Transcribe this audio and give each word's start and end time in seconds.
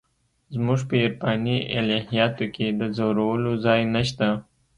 زموږ 0.53 0.79
په 0.87 0.95
عرفاني 1.03 1.57
الهیاتو 1.77 2.45
کې 2.55 2.67
د 2.79 2.81
ځورولو 2.97 3.51
ځای 3.65 3.81
نشته. 3.95 4.27